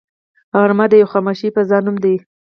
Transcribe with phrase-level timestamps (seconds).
[0.59, 2.15] غرمه د یوې خاموشې فضا نوم دی